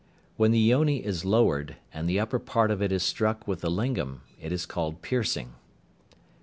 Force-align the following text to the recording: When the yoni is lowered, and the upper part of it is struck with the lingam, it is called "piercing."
When 0.35 0.49
the 0.49 0.57
yoni 0.57 1.05
is 1.05 1.25
lowered, 1.25 1.75
and 1.93 2.09
the 2.09 2.19
upper 2.19 2.39
part 2.39 2.71
of 2.71 2.81
it 2.81 2.91
is 2.91 3.03
struck 3.03 3.47
with 3.47 3.61
the 3.61 3.69
lingam, 3.69 4.23
it 4.41 4.51
is 4.51 4.65
called 4.65 5.03
"piercing." 5.03 5.53